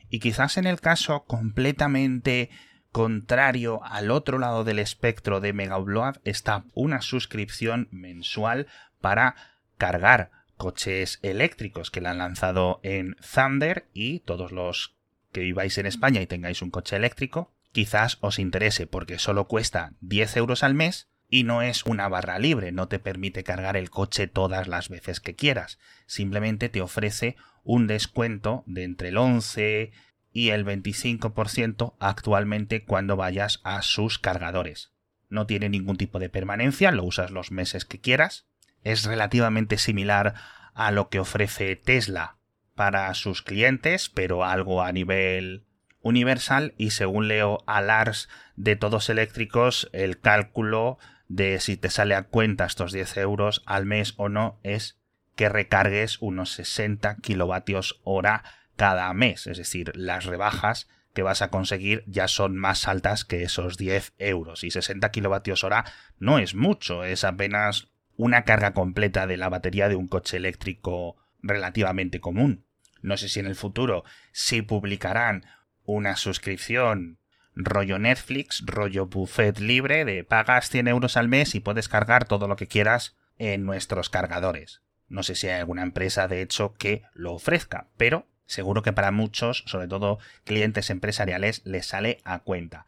Y 0.09 0.19
quizás 0.19 0.57
en 0.57 0.67
el 0.67 0.79
caso 0.79 1.23
completamente 1.23 2.49
contrario, 2.91 3.81
al 3.83 4.11
otro 4.11 4.37
lado 4.37 4.63
del 4.63 4.79
espectro 4.79 5.39
de 5.39 5.53
Megaupload 5.53 6.17
está 6.25 6.65
una 6.73 7.01
suscripción 7.01 7.87
mensual 7.91 8.67
para 8.99 9.35
cargar 9.77 10.31
coches 10.57 11.19
eléctricos 11.23 11.89
que 11.89 12.01
la 12.01 12.11
han 12.11 12.19
lanzado 12.19 12.79
en 12.83 13.15
Thunder 13.33 13.87
y 13.93 14.19
todos 14.19 14.51
los 14.51 14.95
que 15.31 15.41
viváis 15.41 15.77
en 15.77 15.85
España 15.85 16.21
y 16.21 16.27
tengáis 16.27 16.61
un 16.61 16.69
coche 16.69 16.97
eléctrico, 16.97 17.51
quizás 17.71 18.17
os 18.21 18.39
interese 18.39 18.87
porque 18.87 19.19
solo 19.19 19.47
cuesta 19.47 19.93
10 20.01 20.37
euros 20.37 20.63
al 20.63 20.73
mes 20.73 21.09
y 21.29 21.43
no 21.43 21.61
es 21.61 21.85
una 21.85 22.09
barra 22.09 22.39
libre, 22.39 22.71
no 22.71 22.87
te 22.87 22.99
permite 22.99 23.43
cargar 23.43 23.77
el 23.77 23.89
coche 23.89 24.27
todas 24.27 24.67
las 24.67 24.89
veces 24.89 25.19
que 25.19 25.35
quieras, 25.35 25.79
simplemente 26.05 26.67
te 26.67 26.81
ofrece 26.81 27.37
un 27.63 27.87
descuento 27.87 28.63
de 28.65 28.83
entre 28.83 29.09
el 29.09 29.17
11 29.17 29.91
y 30.33 30.49
el 30.49 30.65
25% 30.65 31.95
actualmente 31.99 32.83
cuando 32.83 33.15
vayas 33.15 33.61
a 33.63 33.81
sus 33.81 34.19
cargadores. 34.19 34.91
No 35.29 35.45
tiene 35.45 35.69
ningún 35.69 35.97
tipo 35.97 36.19
de 36.19 36.29
permanencia, 36.29 36.91
lo 36.91 37.03
usas 37.03 37.31
los 37.31 37.51
meses 37.51 37.85
que 37.85 37.99
quieras. 37.99 38.47
Es 38.83 39.05
relativamente 39.05 39.77
similar 39.77 40.35
a 40.73 40.91
lo 40.91 41.09
que 41.09 41.19
ofrece 41.19 41.75
Tesla 41.75 42.37
para 42.75 43.13
sus 43.13 43.41
clientes, 43.41 44.09
pero 44.09 44.43
algo 44.43 44.81
a 44.81 44.91
nivel 44.91 45.65
universal 46.01 46.73
y 46.77 46.91
según 46.91 47.27
leo 47.27 47.63
a 47.67 47.81
Lars 47.81 48.29
de 48.55 48.75
Todos 48.75 49.09
Eléctricos, 49.09 49.89
el 49.93 50.19
cálculo 50.19 50.97
de 51.27 51.59
si 51.59 51.77
te 51.77 51.89
sale 51.89 52.15
a 52.15 52.23
cuenta 52.23 52.65
estos 52.65 52.91
10 52.91 53.17
euros 53.17 53.63
al 53.65 53.85
mes 53.85 54.13
o 54.17 54.29
no 54.29 54.59
es 54.63 54.99
que 55.35 55.49
recargues 55.49 56.21
unos 56.21 56.51
60 56.51 57.17
kilovatios 57.17 58.01
hora 58.03 58.43
cada 58.75 59.13
mes, 59.13 59.47
es 59.47 59.57
decir, 59.57 59.91
las 59.95 60.25
rebajas 60.25 60.89
que 61.13 61.23
vas 61.23 61.41
a 61.41 61.49
conseguir 61.49 62.03
ya 62.07 62.27
son 62.27 62.57
más 62.57 62.87
altas 62.87 63.25
que 63.25 63.43
esos 63.43 63.77
10 63.77 64.13
euros 64.17 64.63
y 64.63 64.71
60 64.71 65.11
kilovatios 65.11 65.63
hora 65.63 65.85
no 66.19 66.39
es 66.39 66.55
mucho, 66.55 67.03
es 67.03 67.23
apenas 67.23 67.89
una 68.17 68.43
carga 68.43 68.73
completa 68.73 69.27
de 69.27 69.37
la 69.37 69.49
batería 69.49 69.89
de 69.89 69.95
un 69.95 70.07
coche 70.07 70.37
eléctrico 70.37 71.17
relativamente 71.41 72.19
común. 72.19 72.65
No 73.01 73.17
sé 73.17 73.29
si 73.29 73.39
en 73.39 73.47
el 73.47 73.55
futuro 73.55 74.03
si 74.31 74.61
publicarán 74.61 75.45
una 75.85 76.15
suscripción 76.15 77.17
rollo 77.55 77.99
Netflix, 77.99 78.63
rollo 78.65 79.07
buffet 79.07 79.59
libre 79.59 80.05
de 80.05 80.23
pagas 80.23 80.69
100 80.69 80.87
euros 80.87 81.17
al 81.17 81.27
mes 81.27 81.55
y 81.55 81.59
puedes 81.59 81.89
cargar 81.89 82.25
todo 82.25 82.47
lo 82.47 82.55
que 82.55 82.67
quieras 82.67 83.15
en 83.37 83.65
nuestros 83.65 84.09
cargadores. 84.09 84.81
No 85.07 85.23
sé 85.23 85.35
si 85.35 85.47
hay 85.47 85.59
alguna 85.59 85.83
empresa 85.83 86.27
de 86.27 86.41
hecho 86.41 86.73
que 86.75 87.03
lo 87.13 87.33
ofrezca, 87.33 87.87
pero 87.97 88.27
seguro 88.45 88.81
que 88.81 88.93
para 88.93 89.11
muchos, 89.11 89.63
sobre 89.67 89.87
todo 89.87 90.19
clientes 90.45 90.89
empresariales, 90.89 91.61
les 91.65 91.85
sale 91.85 92.19
a 92.23 92.39
cuenta. 92.39 92.85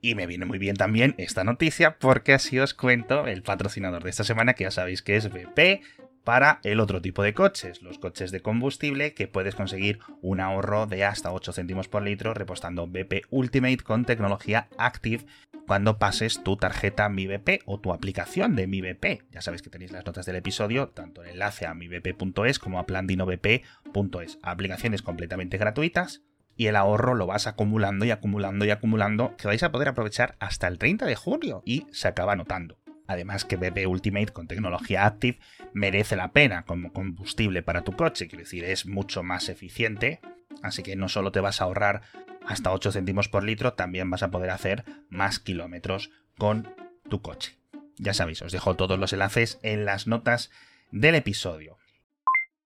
Y 0.00 0.16
me 0.16 0.26
viene 0.26 0.46
muy 0.46 0.58
bien 0.58 0.74
también 0.74 1.14
esta 1.18 1.44
noticia 1.44 1.98
porque 1.98 2.34
así 2.34 2.58
os 2.58 2.74
cuento 2.74 3.28
el 3.28 3.44
patrocinador 3.44 4.02
de 4.02 4.10
esta 4.10 4.24
semana 4.24 4.54
que 4.54 4.64
ya 4.64 4.72
sabéis 4.72 5.00
que 5.00 5.16
es 5.16 5.30
BP 5.30 5.82
para 6.24 6.60
el 6.62 6.80
otro 6.80 7.02
tipo 7.02 7.22
de 7.22 7.34
coches, 7.34 7.82
los 7.82 7.98
coches 7.98 8.30
de 8.30 8.40
combustible 8.40 9.14
que 9.14 9.28
puedes 9.28 9.54
conseguir 9.54 9.98
un 10.20 10.40
ahorro 10.40 10.86
de 10.86 11.04
hasta 11.04 11.32
8 11.32 11.52
céntimos 11.52 11.88
por 11.88 12.02
litro 12.02 12.34
repostando 12.34 12.86
BP 12.86 13.26
Ultimate 13.30 13.78
con 13.78 14.04
tecnología 14.04 14.68
Active 14.78 15.24
cuando 15.66 15.98
pases 15.98 16.42
tu 16.42 16.56
tarjeta 16.56 17.08
Mi 17.08 17.26
BP 17.26 17.62
o 17.66 17.80
tu 17.80 17.92
aplicación 17.92 18.56
de 18.56 18.66
Mi 18.66 18.80
BP. 18.80 19.22
Ya 19.30 19.42
sabéis 19.42 19.62
que 19.62 19.70
tenéis 19.70 19.92
las 19.92 20.04
notas 20.04 20.26
del 20.26 20.36
episodio, 20.36 20.88
tanto 20.88 21.22
el 21.22 21.30
enlace 21.30 21.66
a 21.66 21.74
mibp.es 21.74 22.58
como 22.58 22.78
a 22.78 22.86
plandinobp.es. 22.86 24.38
Aplicaciones 24.42 25.02
completamente 25.02 25.58
gratuitas 25.58 26.22
y 26.56 26.66
el 26.66 26.76
ahorro 26.76 27.14
lo 27.14 27.26
vas 27.26 27.46
acumulando 27.46 28.04
y 28.04 28.10
acumulando 28.10 28.64
y 28.64 28.70
acumulando 28.70 29.36
que 29.36 29.48
vais 29.48 29.62
a 29.62 29.72
poder 29.72 29.88
aprovechar 29.88 30.36
hasta 30.38 30.68
el 30.68 30.78
30 30.78 31.06
de 31.06 31.16
junio 31.16 31.62
y 31.64 31.86
se 31.92 32.08
acaba 32.08 32.36
notando. 32.36 32.81
Además 33.12 33.44
que 33.44 33.56
BP 33.56 33.86
Ultimate 33.86 34.32
con 34.32 34.48
tecnología 34.48 35.06
Active 35.06 35.38
merece 35.72 36.16
la 36.16 36.32
pena 36.32 36.64
como 36.64 36.92
combustible 36.92 37.62
para 37.62 37.82
tu 37.82 37.92
coche, 37.92 38.28
quiero 38.28 38.44
decir, 38.44 38.64
es 38.64 38.86
mucho 38.86 39.22
más 39.22 39.48
eficiente, 39.48 40.20
así 40.62 40.82
que 40.82 40.96
no 40.96 41.08
solo 41.08 41.32
te 41.32 41.40
vas 41.40 41.60
a 41.60 41.64
ahorrar 41.64 42.02
hasta 42.46 42.72
8 42.72 42.92
céntimos 42.92 43.28
por 43.28 43.44
litro, 43.44 43.74
también 43.74 44.10
vas 44.10 44.22
a 44.22 44.30
poder 44.30 44.50
hacer 44.50 44.84
más 45.08 45.38
kilómetros 45.38 46.10
con 46.38 46.74
tu 47.08 47.22
coche. 47.22 47.56
Ya 47.98 48.14
sabéis, 48.14 48.42
os 48.42 48.52
dejo 48.52 48.74
todos 48.74 48.98
los 48.98 49.12
enlaces 49.12 49.58
en 49.62 49.84
las 49.84 50.06
notas 50.06 50.50
del 50.90 51.14
episodio. 51.14 51.78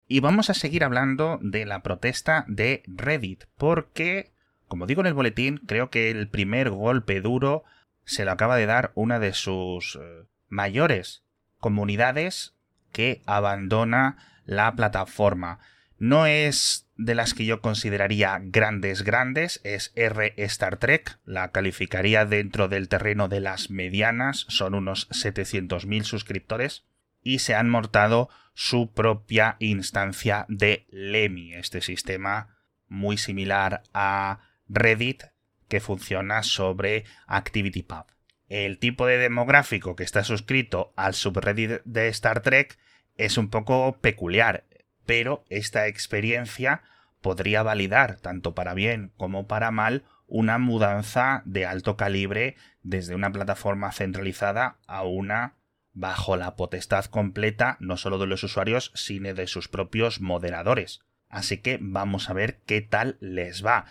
Y 0.06 0.20
vamos 0.20 0.50
a 0.50 0.54
seguir 0.54 0.84
hablando 0.84 1.38
de 1.40 1.64
la 1.64 1.82
protesta 1.82 2.44
de 2.46 2.82
Reddit, 2.86 3.44
porque, 3.56 4.32
como 4.68 4.86
digo 4.86 5.00
en 5.00 5.06
el 5.06 5.14
boletín, 5.14 5.58
creo 5.66 5.88
que 5.88 6.10
el 6.10 6.28
primer 6.28 6.70
golpe 6.70 7.20
duro 7.22 7.64
se 8.04 8.24
lo 8.26 8.32
acaba 8.32 8.56
de 8.56 8.66
dar 8.66 8.92
una 8.94 9.18
de 9.18 9.32
sus 9.32 9.96
eh, 9.96 10.24
mayores 10.54 11.24
comunidades 11.58 12.54
que 12.92 13.22
abandona 13.26 14.16
la 14.44 14.74
plataforma. 14.76 15.58
No 15.98 16.26
es 16.26 16.88
de 16.96 17.14
las 17.14 17.34
que 17.34 17.44
yo 17.44 17.60
consideraría 17.60 18.38
grandes 18.40 19.02
grandes, 19.02 19.60
es 19.64 19.92
R 19.96 20.34
Star 20.36 20.76
Trek, 20.76 21.18
la 21.24 21.50
calificaría 21.50 22.24
dentro 22.24 22.68
del 22.68 22.88
terreno 22.88 23.28
de 23.28 23.40
las 23.40 23.70
medianas, 23.70 24.46
son 24.48 24.74
unos 24.74 25.08
700.000 25.10 26.04
suscriptores, 26.04 26.84
y 27.22 27.40
se 27.40 27.54
han 27.54 27.68
mortado 27.68 28.28
su 28.52 28.92
propia 28.92 29.56
instancia 29.58 30.46
de 30.48 30.86
Lemmy, 30.90 31.54
este 31.54 31.80
sistema 31.80 32.58
muy 32.86 33.16
similar 33.16 33.82
a 33.92 34.40
Reddit 34.68 35.24
que 35.68 35.80
funciona 35.80 36.42
sobre 36.42 37.04
ActivityPub. 37.26 38.13
El 38.54 38.78
tipo 38.78 39.04
de 39.06 39.18
demográfico 39.18 39.96
que 39.96 40.04
está 40.04 40.22
suscrito 40.22 40.92
al 40.94 41.14
subreddit 41.14 41.82
de 41.84 42.06
Star 42.06 42.40
Trek 42.40 42.78
es 43.16 43.36
un 43.36 43.50
poco 43.50 43.98
peculiar, 44.00 44.62
pero 45.04 45.44
esta 45.48 45.88
experiencia 45.88 46.84
podría 47.20 47.64
validar, 47.64 48.20
tanto 48.20 48.54
para 48.54 48.72
bien 48.72 49.10
como 49.16 49.48
para 49.48 49.72
mal, 49.72 50.04
una 50.28 50.58
mudanza 50.58 51.42
de 51.44 51.66
alto 51.66 51.96
calibre 51.96 52.54
desde 52.84 53.16
una 53.16 53.32
plataforma 53.32 53.90
centralizada 53.90 54.78
a 54.86 55.02
una 55.02 55.54
bajo 55.92 56.36
la 56.36 56.54
potestad 56.54 57.06
completa 57.06 57.76
no 57.80 57.96
solo 57.96 58.18
de 58.18 58.28
los 58.28 58.44
usuarios, 58.44 58.92
sino 58.94 59.34
de 59.34 59.48
sus 59.48 59.66
propios 59.66 60.20
moderadores. 60.20 61.00
Así 61.28 61.56
que 61.58 61.80
vamos 61.80 62.30
a 62.30 62.34
ver 62.34 62.60
qué 62.66 62.82
tal 62.82 63.16
les 63.18 63.66
va. 63.66 63.86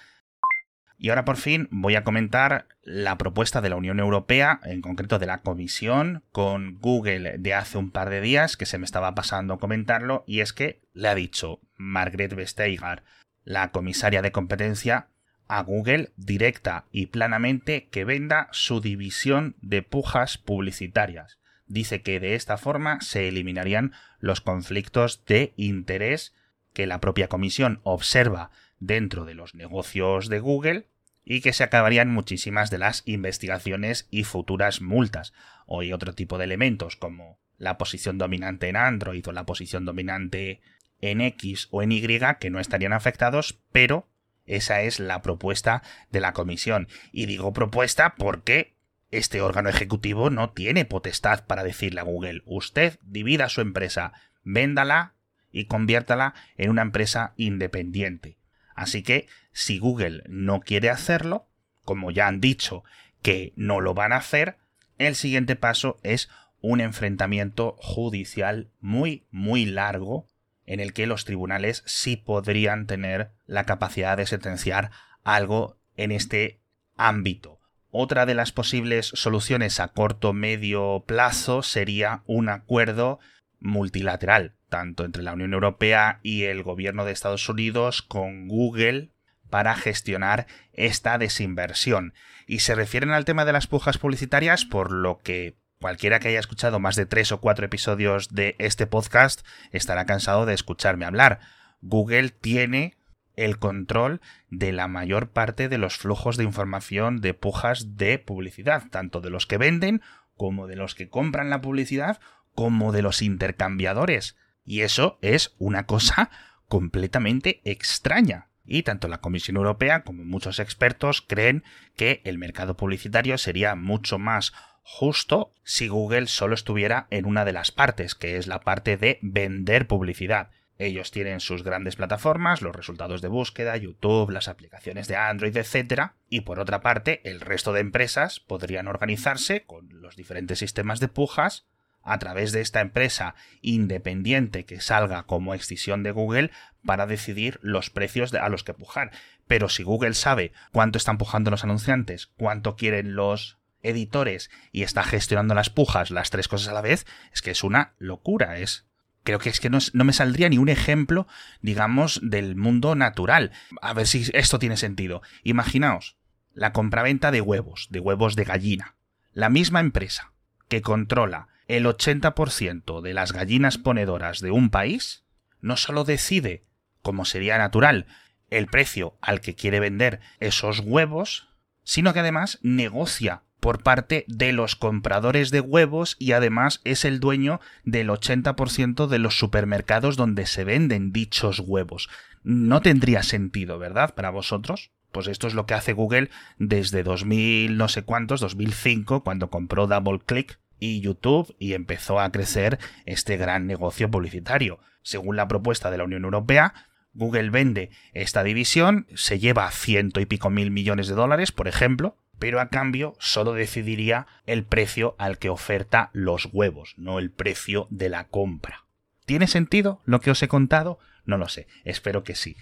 Y 1.03 1.09
ahora 1.09 1.25
por 1.25 1.35
fin 1.35 1.67
voy 1.69 1.95
a 1.95 2.05
comentar 2.05 2.65
la 2.81 3.17
propuesta 3.17 3.59
de 3.59 3.67
la 3.67 3.75
Unión 3.75 3.99
Europea, 3.99 4.61
en 4.63 4.79
concreto 4.79 5.19
de 5.19 5.25
la 5.25 5.41
Comisión, 5.41 6.23
con 6.31 6.79
Google 6.79 7.39
de 7.39 7.53
hace 7.53 7.77
un 7.77 7.91
par 7.91 8.09
de 8.09 8.21
días, 8.21 8.55
que 8.55 8.65
se 8.65 8.77
me 8.77 8.85
estaba 8.85 9.13
pasando 9.13 9.59
comentarlo, 9.59 10.23
y 10.27 10.39
es 10.39 10.53
que 10.53 10.79
le 10.93 11.09
ha 11.09 11.15
dicho 11.15 11.59
Margrethe 11.75 12.35
Vestager, 12.35 13.03
la 13.43 13.71
comisaria 13.71 14.21
de 14.21 14.31
competencia, 14.31 15.09
a 15.49 15.61
Google 15.63 16.13
directa 16.15 16.85
y 16.89 17.07
planamente 17.07 17.89
que 17.89 18.05
venda 18.05 18.47
su 18.53 18.79
división 18.79 19.57
de 19.61 19.81
pujas 19.81 20.37
publicitarias. 20.37 21.37
Dice 21.67 22.01
que 22.01 22.21
de 22.21 22.35
esta 22.35 22.55
forma 22.55 23.01
se 23.01 23.27
eliminarían 23.27 23.91
los 24.19 24.39
conflictos 24.39 25.25
de 25.25 25.53
interés 25.57 26.33
que 26.71 26.87
la 26.87 27.01
propia 27.01 27.27
comisión 27.27 27.81
observa 27.83 28.51
dentro 28.79 29.25
de 29.25 29.33
los 29.33 29.53
negocios 29.53 30.29
de 30.29 30.39
Google 30.39 30.87
y 31.25 31.41
que 31.41 31.53
se 31.53 31.63
acabarían 31.63 32.09
muchísimas 32.09 32.69
de 32.69 32.77
las 32.77 33.03
investigaciones 33.05 34.07
y 34.11 34.23
futuras 34.23 34.81
multas. 34.81 35.33
O 35.65 35.81
otro 35.93 36.13
tipo 36.13 36.37
de 36.37 36.43
elementos 36.45 36.95
como 36.95 37.39
la 37.57 37.77
posición 37.77 38.17
dominante 38.17 38.69
en 38.69 38.75
Android 38.75 39.25
o 39.27 39.31
la 39.31 39.45
posición 39.45 39.85
dominante 39.85 40.61
en 40.99 41.21
X 41.21 41.67
o 41.71 41.81
en 41.81 41.91
Y 41.91 42.19
que 42.39 42.49
no 42.49 42.59
estarían 42.59 42.93
afectados, 42.93 43.59
pero 43.71 44.07
esa 44.45 44.81
es 44.81 44.99
la 44.99 45.21
propuesta 45.21 45.83
de 46.11 46.19
la 46.19 46.33
comisión. 46.33 46.87
Y 47.11 47.25
digo 47.25 47.53
propuesta 47.53 48.15
porque 48.15 48.75
este 49.11 49.41
órgano 49.41 49.69
ejecutivo 49.69 50.29
no 50.29 50.49
tiene 50.49 50.85
potestad 50.85 51.45
para 51.45 51.63
decirle 51.63 52.01
a 52.01 52.03
Google, 52.03 52.41
usted 52.45 52.99
divida 53.03 53.47
su 53.47 53.61
empresa, 53.61 54.13
véndala 54.43 55.13
y 55.51 55.65
conviértala 55.65 56.33
en 56.57 56.71
una 56.71 56.81
empresa 56.81 57.33
independiente. 57.37 58.37
Así 58.75 59.03
que 59.03 59.27
si 59.51 59.79
Google 59.79 60.23
no 60.27 60.61
quiere 60.61 60.89
hacerlo, 60.89 61.47
como 61.83 62.11
ya 62.11 62.27
han 62.27 62.41
dicho 62.41 62.83
que 63.21 63.53
no 63.55 63.81
lo 63.81 63.93
van 63.93 64.13
a 64.13 64.17
hacer, 64.17 64.57
el 64.97 65.15
siguiente 65.15 65.55
paso 65.55 65.97
es 66.03 66.29
un 66.61 66.79
enfrentamiento 66.81 67.75
judicial 67.79 68.69
muy, 68.79 69.25
muy 69.31 69.65
largo 69.65 70.27
en 70.65 70.79
el 70.79 70.93
que 70.93 71.07
los 71.07 71.25
tribunales 71.25 71.83
sí 71.85 72.15
podrían 72.15 72.87
tener 72.87 73.31
la 73.45 73.65
capacidad 73.65 74.17
de 74.17 74.25
sentenciar 74.25 74.91
algo 75.23 75.77
en 75.97 76.11
este 76.11 76.61
ámbito. 76.95 77.59
Otra 77.91 78.25
de 78.25 78.33
las 78.33 78.51
posibles 78.51 79.07
soluciones 79.07 79.79
a 79.79 79.89
corto 79.89 80.33
medio 80.33 81.03
plazo 81.05 81.63
sería 81.63 82.23
un 82.25 82.49
acuerdo 82.49 83.19
multilateral, 83.59 84.55
tanto 84.73 85.05
entre 85.05 85.21
la 85.21 85.33
Unión 85.33 85.53
Europea 85.53 86.19
y 86.23 86.45
el 86.45 86.63
gobierno 86.63 87.05
de 87.05 87.11
Estados 87.11 87.47
Unidos 87.47 88.01
con 88.01 88.47
Google 88.47 89.11
para 89.51 89.75
gestionar 89.75 90.47
esta 90.73 91.19
desinversión. 91.19 92.15
Y 92.47 92.61
se 92.61 92.73
refieren 92.73 93.11
al 93.11 93.23
tema 93.23 93.45
de 93.45 93.53
las 93.53 93.67
pujas 93.67 93.99
publicitarias, 93.99 94.65
por 94.65 94.91
lo 94.91 95.19
que 95.19 95.57
cualquiera 95.79 96.19
que 96.19 96.29
haya 96.29 96.39
escuchado 96.39 96.79
más 96.79 96.95
de 96.95 97.05
tres 97.05 97.31
o 97.31 97.39
cuatro 97.39 97.67
episodios 97.67 98.33
de 98.33 98.55
este 98.57 98.87
podcast 98.87 99.45
estará 99.71 100.07
cansado 100.07 100.47
de 100.47 100.55
escucharme 100.55 101.05
hablar. 101.05 101.39
Google 101.81 102.29
tiene 102.29 102.97
el 103.35 103.59
control 103.59 104.21
de 104.49 104.71
la 104.71 104.87
mayor 104.87 105.29
parte 105.29 105.69
de 105.69 105.77
los 105.77 105.97
flujos 105.97 106.35
de 106.35 106.45
información 106.45 107.21
de 107.21 107.35
pujas 107.35 107.95
de 107.95 108.17
publicidad, 108.17 108.89
tanto 108.89 109.21
de 109.21 109.29
los 109.29 109.45
que 109.45 109.59
venden 109.59 110.01
como 110.35 110.65
de 110.65 110.77
los 110.77 110.95
que 110.95 111.09
compran 111.09 111.51
la 111.51 111.61
publicidad, 111.61 112.19
como 112.55 112.91
de 112.91 113.03
los 113.03 113.21
intercambiadores. 113.21 114.35
Y 114.65 114.81
eso 114.81 115.17
es 115.21 115.55
una 115.57 115.85
cosa 115.85 116.29
completamente 116.67 117.61
extraña. 117.65 118.49
Y 118.65 118.83
tanto 118.83 119.07
la 119.07 119.19
Comisión 119.19 119.57
Europea 119.57 120.03
como 120.03 120.23
muchos 120.23 120.59
expertos 120.59 121.21
creen 121.21 121.63
que 121.95 122.21
el 122.23 122.37
mercado 122.37 122.77
publicitario 122.77 123.37
sería 123.37 123.75
mucho 123.75 124.19
más 124.19 124.53
justo 124.81 125.53
si 125.63 125.87
Google 125.87 126.27
solo 126.27 126.55
estuviera 126.55 127.07
en 127.09 127.25
una 127.25 127.45
de 127.45 127.53
las 127.53 127.71
partes, 127.71 128.15
que 128.15 128.37
es 128.37 128.47
la 128.47 128.61
parte 128.61 128.97
de 128.97 129.19
vender 129.21 129.87
publicidad. 129.87 130.49
Ellos 130.77 131.11
tienen 131.11 131.39
sus 131.39 131.63
grandes 131.63 131.95
plataformas, 131.95 132.61
los 132.61 132.75
resultados 132.75 133.21
de 133.21 133.27
búsqueda, 133.27 133.77
YouTube, 133.77 134.31
las 134.31 134.47
aplicaciones 134.47 135.07
de 135.07 135.15
Android, 135.15 135.55
etc. 135.55 136.11
Y 136.29 136.41
por 136.41 136.59
otra 136.59 136.81
parte, 136.81 137.21
el 137.29 137.41
resto 137.41 137.73
de 137.73 137.81
empresas 137.81 138.39
podrían 138.39 138.87
organizarse 138.87 139.63
con 139.65 139.87
los 140.01 140.15
diferentes 140.15 140.59
sistemas 140.59 140.99
de 140.99 141.07
pujas 141.07 141.67
a 142.03 142.19
través 142.19 142.51
de 142.51 142.61
esta 142.61 142.81
empresa 142.81 143.35
independiente 143.61 144.65
que 144.65 144.81
salga 144.81 145.23
como 145.23 145.53
excisión 145.53 146.03
de 146.03 146.11
Google 146.11 146.51
para 146.85 147.07
decidir 147.07 147.59
los 147.61 147.89
precios 147.89 148.33
a 148.33 148.49
los 148.49 148.63
que 148.63 148.73
pujar. 148.73 149.11
Pero 149.47 149.69
si 149.69 149.83
Google 149.83 150.13
sabe 150.13 150.51
cuánto 150.71 150.97
están 150.97 151.17
pujando 151.17 151.51
los 151.51 151.63
anunciantes, 151.63 152.27
cuánto 152.37 152.75
quieren 152.75 153.15
los 153.15 153.57
editores 153.81 154.49
y 154.71 154.83
está 154.83 155.03
gestionando 155.03 155.53
las 155.53 155.69
pujas, 155.69 156.11
las 156.11 156.29
tres 156.29 156.47
cosas 156.47 156.69
a 156.69 156.73
la 156.73 156.81
vez, 156.81 157.05
es 157.33 157.41
que 157.41 157.51
es 157.51 157.63
una 157.63 157.93
locura, 157.97 158.57
es 158.57 158.85
creo 159.23 159.39
que 159.39 159.49
es 159.49 159.59
que 159.59 159.69
no, 159.69 159.79
no, 159.93 160.03
me 160.03 160.13
saldría 160.13 160.49
ni 160.49 160.57
un 160.57 160.69
ejemplo, 160.69 161.27
digamos, 161.61 162.19
del 162.23 162.55
mundo 162.55 162.95
natural. 162.95 163.51
A 163.81 163.93
ver 163.93 164.07
si 164.07 164.29
esto 164.33 164.59
tiene 164.59 164.77
sentido. 164.77 165.21
Imaginaos 165.43 166.17
la 166.53 166.73
compraventa 166.73 167.31
de 167.31 167.41
huevos, 167.41 167.87
de 167.89 167.99
huevos 167.99 168.35
de 168.35 168.43
gallina. 168.43 168.95
La 169.31 169.49
misma 169.49 169.79
empresa 169.79 170.33
que 170.67 170.81
controla 170.81 171.47
el 171.67 171.85
80% 171.85 173.01
de 173.01 173.13
las 173.13 173.31
gallinas 173.31 173.77
ponedoras 173.77 174.39
de 174.41 174.51
un 174.51 174.69
país, 174.69 175.23
no 175.61 175.77
solo 175.77 176.03
decide, 176.03 176.65
como 177.01 177.25
sería 177.25 177.57
natural, 177.57 178.05
el 178.49 178.67
precio 178.67 179.17
al 179.21 179.41
que 179.41 179.55
quiere 179.55 179.79
vender 179.79 180.19
esos 180.39 180.79
huevos, 180.79 181.49
sino 181.83 182.13
que 182.13 182.19
además 182.19 182.59
negocia 182.61 183.43
por 183.59 183.81
parte 183.81 184.25
de 184.27 184.51
los 184.51 184.75
compradores 184.75 185.49
de 185.49 185.61
huevos 185.61 186.17
y 186.19 186.33
además 186.33 186.81
es 186.83 187.05
el 187.05 187.21
dueño 187.21 187.61
del 187.85 188.09
80% 188.09 189.07
de 189.07 189.19
los 189.19 189.39
supermercados 189.39 190.17
donde 190.17 190.45
se 190.45 190.65
venden 190.65 191.13
dichos 191.13 191.61
huevos. 191.61 192.09
No 192.43 192.81
tendría 192.81 193.23
sentido, 193.23 193.79
¿verdad? 193.79 194.15
Para 194.15 194.31
vosotros. 194.31 194.91
Pues 195.13 195.27
esto 195.27 195.47
es 195.47 195.53
lo 195.53 195.65
que 195.65 195.75
hace 195.75 195.93
Google 195.93 196.29
desde 196.57 197.03
2000 197.03 197.77
no 197.77 197.87
sé 197.87 198.01
cuántos, 198.01 198.41
2005, 198.41 199.23
cuando 199.23 199.49
compró 199.49 199.87
DoubleClick 199.87 200.59
y 200.83 200.99
YouTube 200.99 201.55
y 201.59 201.73
empezó 201.73 202.19
a 202.19 202.31
crecer 202.31 202.77
este 203.05 203.37
gran 203.37 203.67
negocio 203.67 204.11
publicitario. 204.11 204.79
Según 205.01 205.37
la 205.37 205.47
propuesta 205.47 205.89
de 205.89 205.97
la 205.97 206.03
Unión 206.03 206.25
Europea, 206.25 206.73
Google 207.13 207.51
vende 207.51 207.91
esta 208.13 208.43
división, 208.43 209.07
se 209.15 209.39
lleva 209.39 209.71
ciento 209.71 210.19
y 210.19 210.25
pico 210.25 210.49
mil 210.49 210.71
millones 210.71 211.07
de 211.07 211.15
dólares, 211.15 211.53
por 211.53 211.69
ejemplo, 211.69 212.17
pero 212.37 212.59
a 212.59 212.67
cambio 212.67 213.15
solo 213.19 213.53
decidiría 213.53 214.27
el 214.45 214.65
precio 214.65 215.15
al 215.19 215.37
que 215.37 215.49
oferta 215.49 216.09
los 216.11 216.49
huevos, 216.51 216.95
no 216.97 217.17
el 217.19 217.31
precio 217.31 217.87
de 217.89 218.09
la 218.09 218.27
compra. 218.27 218.85
¿Tiene 219.25 219.47
sentido 219.47 220.01
lo 220.03 220.19
que 220.19 220.31
os 220.31 220.43
he 220.43 220.49
contado? 220.49 220.99
No 221.23 221.37
lo 221.37 221.47
sé, 221.47 221.67
espero 221.85 222.25
que 222.25 222.35
sí. 222.35 222.57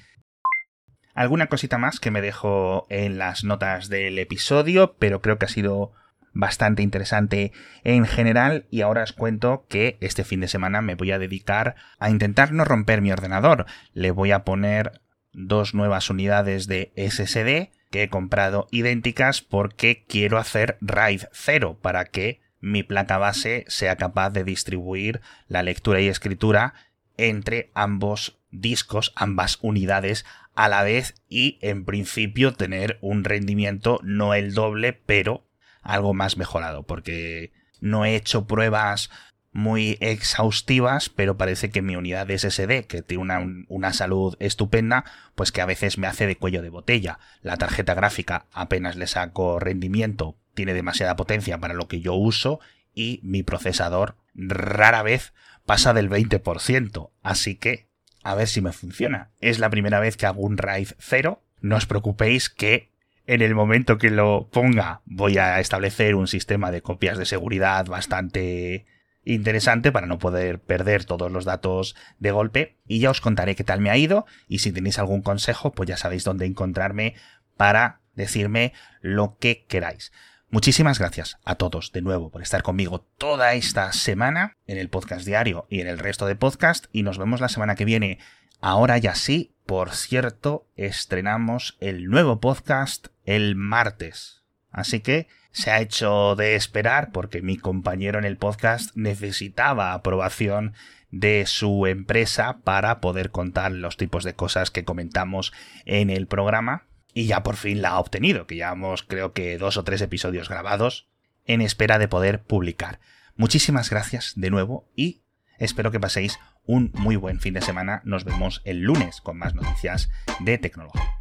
Alguna 1.16 1.48
cosita 1.48 1.80
más 1.80 2.00
que 2.00 2.12
me 2.12 2.22
dejo 2.22 2.86
en 2.90 3.18
las 3.18 3.44
notas 3.44 3.90
del 3.90 4.20
episodio, 4.20 4.96
pero 5.00 5.22
creo 5.22 5.40
que 5.40 5.46
ha 5.46 5.50
sido 5.50 5.94
bastante 6.34 6.82
interesante 6.82 7.52
en 7.84 8.06
general 8.06 8.66
y 8.70 8.82
ahora 8.82 9.04
os 9.04 9.14
cuento 9.14 9.66
que 9.70 9.98
este 10.02 10.24
fin 10.24 10.40
de 10.40 10.48
semana 10.48 10.82
me 10.82 10.96
voy 10.96 11.12
a 11.12 11.20
dedicar 11.20 11.76
a 12.00 12.10
intentar 12.10 12.52
no 12.52 12.66
romper 12.66 13.02
mi 13.02 13.12
ordenador. 13.12 13.66
Le 13.94 14.12
voy 14.12 14.32
a 14.32 14.44
poner 14.44 15.02
dos 15.34 15.74
nuevas 15.74 16.10
unidades 16.10 16.68
de 16.68 16.92
SSD 16.96 17.72
que 17.90 18.04
he 18.04 18.10
comprado 18.10 18.68
idénticas 18.72 19.42
porque 19.42 20.06
quiero 20.08 20.38
hacer 20.38 20.78
RAID 20.82 21.24
0 21.34 21.78
para 21.82 22.06
que 22.06 22.42
mi 22.60 22.84
placa 22.84 23.18
base 23.18 23.66
sea 23.68 23.96
capaz 23.98 24.30
de 24.30 24.44
distribuir 24.44 25.22
la 25.48 25.64
lectura 25.64 26.00
y 26.00 26.08
escritura 26.08 26.74
entre 27.18 27.72
ambos 27.74 28.40
discos, 28.52 29.12
ambas 29.16 29.60
unidades 29.62 30.26
a 30.56 30.70
la 30.70 30.84
vez 30.84 31.16
y 31.28 31.58
en 31.62 31.86
principio 31.86 32.54
tener 32.54 32.98
un 33.02 33.24
rendimiento 33.24 34.00
no 34.04 34.34
el 34.34 34.54
doble, 34.54 34.94
pero 34.94 35.46
algo 35.82 36.14
más 36.14 36.38
mejorado, 36.38 36.84
porque 36.84 37.52
no 37.80 38.06
he 38.06 38.16
hecho 38.16 38.46
pruebas 38.46 39.10
muy 39.54 39.98
exhaustivas, 40.00 41.10
pero 41.10 41.38
parece 41.38 41.72
que 41.72 41.82
mi 41.82 41.96
unidad 41.96 42.28
de 42.28 42.38
SSD, 42.38 42.86
que 42.88 43.02
tiene 43.02 43.24
una, 43.24 43.46
una, 43.68 43.92
salud 43.92 44.36
estupenda, 44.40 45.04
pues 45.36 45.52
que 45.52 45.62
a 45.62 45.66
veces 45.66 45.98
me 45.98 46.08
hace 46.08 46.26
de 46.26 46.38
cuello 46.38 46.62
de 46.62 46.70
botella. 46.70 47.20
La 47.42 47.58
tarjeta 47.58 47.94
gráfica 47.94 48.46
apenas 48.54 48.96
le 48.96 49.08
saco 49.08 49.60
rendimiento, 49.60 50.38
tiene 50.54 50.74
demasiada 50.74 51.16
potencia 51.16 51.58
para 51.58 51.74
lo 51.74 51.88
que 51.88 52.00
yo 52.00 52.14
uso 52.14 52.60
y 52.94 53.20
mi 53.24 53.44
procesador 53.44 54.16
rara 54.34 55.04
vez 55.04 55.34
pasa 55.66 55.94
del 55.94 56.10
20%. 56.10 57.12
Así 57.24 57.56
que, 57.56 57.88
a 58.24 58.36
ver 58.36 58.48
si 58.48 58.62
me 58.62 58.72
funciona. 58.72 59.32
Es 59.40 59.60
la 59.60 59.70
primera 59.70 60.00
vez 60.00 60.18
que 60.18 60.26
hago 60.26 60.42
un 60.42 60.58
RAID 60.58 60.90
0. 61.00 61.42
No 61.62 61.76
os 61.76 61.86
preocupéis 61.86 62.50
que 62.50 62.91
en 63.32 63.42
el 63.42 63.56
momento 63.56 63.98
que 63.98 64.12
lo 64.12 64.50
ponga 64.52 65.00
voy 65.06 65.38
a 65.38 65.62
establecer 65.62 66.16
un 66.16 66.28
sistema 66.28 66.70
de 66.70 66.82
copias 66.82 67.18
de 67.18 67.26
seguridad 67.26 67.86
bastante 67.86 68.86
interesante 69.24 69.94
para 69.94 70.06
no 70.06 70.20
poder 70.20 70.60
perder 70.60 71.06
todos 71.06 71.32
los 71.32 71.46
datos 71.46 71.96
de 72.20 72.32
golpe 72.32 72.76
y 72.86 73.00
ya 73.00 73.10
os 73.10 73.22
contaré 73.22 73.56
qué 73.56 73.64
tal 73.64 73.80
me 73.80 73.90
ha 73.90 73.96
ido 73.96 74.26
y 74.50 74.60
si 74.60 74.74
tenéis 74.74 75.00
algún 75.00 75.22
consejo 75.22 75.72
pues 75.72 75.88
ya 75.88 75.96
sabéis 75.96 76.26
dónde 76.26 76.46
encontrarme 76.46 77.16
para 77.56 78.02
decirme 78.16 78.74
lo 79.00 79.38
que 79.40 79.66
queráis. 79.66 80.12
Muchísimas 80.50 81.00
gracias 81.00 81.38
a 81.46 81.56
todos 81.56 81.94
de 81.94 82.02
nuevo 82.02 82.32
por 82.32 82.42
estar 82.42 82.64
conmigo 82.64 83.08
toda 83.18 83.54
esta 83.54 83.94
semana 83.94 84.58
en 84.68 84.78
el 84.78 84.90
podcast 84.90 85.26
diario 85.26 85.68
y 85.70 85.80
en 85.80 85.88
el 85.88 86.00
resto 86.00 86.26
de 86.26 86.36
podcast 86.36 86.88
y 86.92 87.04
nos 87.04 87.18
vemos 87.18 87.40
la 87.40 87.48
semana 87.48 87.76
que 87.76 87.86
viene. 87.86 88.20
Ahora 88.60 88.98
ya 88.98 89.16
sí, 89.16 89.56
por 89.72 89.92
cierto, 89.92 90.68
estrenamos 90.76 91.78
el 91.80 92.08
nuevo 92.08 92.42
podcast 92.42 93.08
el 93.24 93.56
martes. 93.56 94.44
Así 94.70 95.00
que 95.00 95.30
se 95.52 95.72
ha 95.72 95.80
hecho 95.80 96.36
de 96.36 96.56
esperar 96.56 97.14
porque 97.14 97.42
mi 97.42 97.56
compañero 97.56 98.20
en 98.20 98.26
el 98.26 98.36
podcast 98.36 98.94
necesitaba 98.98 99.94
aprobación 99.94 100.74
de 101.10 101.46
su 101.46 101.88
empresa 101.88 102.58
para 102.66 103.00
poder 103.00 103.32
contar 103.32 103.72
los 103.72 103.96
tipos 103.96 104.26
de 104.26 104.34
cosas 104.34 104.72
que 104.72 104.84
comentamos 104.84 105.54
en 105.86 106.10
el 106.10 106.28
programa 106.28 106.84
y 107.14 107.28
ya 107.28 107.42
por 107.42 107.56
fin 107.56 107.82
la 107.82 107.92
ha 107.92 108.00
obtenido, 108.02 108.48
que 108.48 108.56
llevamos 108.56 109.04
creo 109.04 109.32
que 109.32 109.58
dos 109.58 109.78
o 109.78 109.86
tres 109.86 110.02
episodios 110.02 110.50
grabados 110.50 111.08
en 111.46 111.62
espera 111.62 111.98
de 111.98 112.10
poder 112.10 112.44
publicar. 112.44 113.00
Muchísimas 113.38 113.90
gracias 113.90 114.34
de 114.36 114.50
nuevo 114.50 114.92
y 114.98 115.22
espero 115.60 115.92
que 115.92 116.00
paséis 116.02 116.40
un 116.66 116.92
muy 116.96 117.16
buen 117.16 117.40
fin 117.40 117.54
de 117.54 117.62
semana. 117.62 118.02
Nos 118.06 118.24
vemos 118.24 118.62
el 118.66 118.82
lunes 118.82 119.22
con 119.22 119.38
más 119.38 119.56
noticias 119.56 120.10
de 120.40 120.58
tecnología. 120.58 121.21